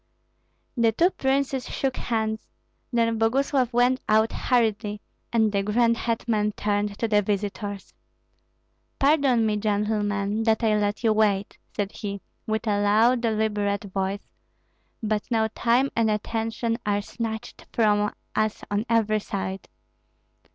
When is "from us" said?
17.71-18.63